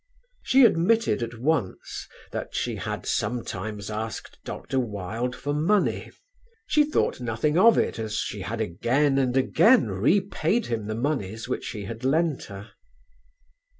[0.41, 4.79] She admitted at once that she had sometimes asked Dr.
[4.79, 6.09] Wilde for money:
[6.65, 11.47] she thought nothing of it as she had again and again repaid him the monies
[11.47, 12.71] which he had lent her.